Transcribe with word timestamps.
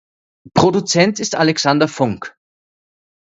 Produzent 0.55 1.19
ist 1.19 1.35
Alexander 1.35 1.87
Funk. 1.87 2.35